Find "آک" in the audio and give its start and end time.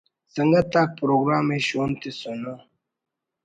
0.81-0.89